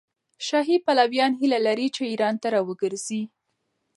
شاهي 0.47 0.77
پلویان 0.85 1.31
هیله 1.41 1.59
لري 1.67 1.87
چې 1.95 2.01
ایران 2.11 2.35
ته 2.41 2.47
راوګرځي. 2.55 3.21